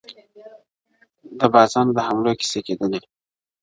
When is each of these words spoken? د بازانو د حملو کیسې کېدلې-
د 1.37 1.39
بازانو 1.53 1.95
د 1.97 1.99
حملو 2.07 2.33
کیسې 2.39 2.59
کېدلې- 2.67 3.07